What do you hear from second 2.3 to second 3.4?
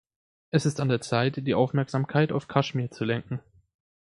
auf Kaschmir zu lenken.